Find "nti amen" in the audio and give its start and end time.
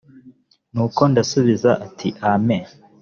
1.91-2.63